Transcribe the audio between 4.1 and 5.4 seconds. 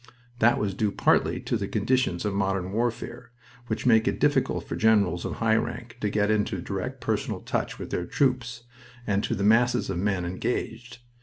difficult for generals of